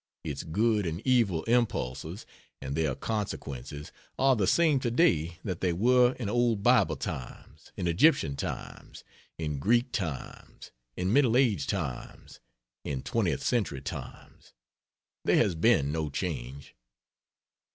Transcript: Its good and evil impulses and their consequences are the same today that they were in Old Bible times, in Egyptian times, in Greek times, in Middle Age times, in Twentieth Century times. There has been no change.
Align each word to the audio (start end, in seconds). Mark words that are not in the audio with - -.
Its 0.23 0.41
good 0.41 0.87
and 0.87 0.99
evil 1.05 1.43
impulses 1.43 2.25
and 2.59 2.75
their 2.75 2.95
consequences 2.95 3.91
are 4.17 4.35
the 4.35 4.47
same 4.47 4.79
today 4.79 5.37
that 5.43 5.61
they 5.61 5.71
were 5.71 6.13
in 6.13 6.27
Old 6.27 6.63
Bible 6.63 6.95
times, 6.95 7.71
in 7.77 7.85
Egyptian 7.85 8.35
times, 8.35 9.03
in 9.37 9.59
Greek 9.59 9.91
times, 9.91 10.71
in 10.97 11.13
Middle 11.13 11.37
Age 11.37 11.67
times, 11.67 12.39
in 12.83 13.03
Twentieth 13.03 13.43
Century 13.43 13.81
times. 13.83 14.53
There 15.23 15.37
has 15.37 15.53
been 15.53 15.91
no 15.91 16.09
change. 16.09 16.73